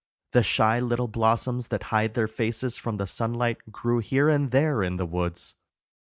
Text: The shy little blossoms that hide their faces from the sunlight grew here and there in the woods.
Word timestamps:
The 0.31 0.41
shy 0.41 0.79
little 0.79 1.07
blossoms 1.07 1.67
that 1.67 1.83
hide 1.93 2.15
their 2.15 2.25
faces 2.27 2.75
from 2.75 2.97
the 2.97 3.05
sunlight 3.05 3.59
grew 3.71 3.99
here 3.99 4.29
and 4.29 4.49
there 4.49 4.81
in 4.81 4.97
the 4.97 5.05
woods. 5.05 5.53